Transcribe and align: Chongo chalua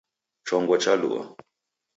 Chongo 0.47 0.75
chalua 0.83 1.21